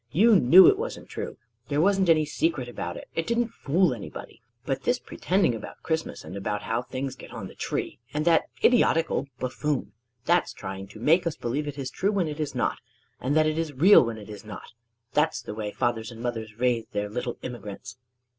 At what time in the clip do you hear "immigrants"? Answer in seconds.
17.43-17.97